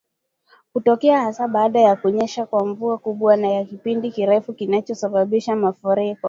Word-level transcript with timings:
Hutokea 0.73 1.21
hasa 1.21 1.47
baada 1.47 1.79
ya 1.81 1.95
kunyesha 1.95 2.45
kwa 2.45 2.65
mvua 2.65 2.97
kubwa 2.97 3.37
na 3.37 3.47
ya 3.51 3.65
kipindi 3.65 4.11
kirefu 4.11 4.53
kinachosababisha 4.53 5.55
mafuriko 5.55 6.19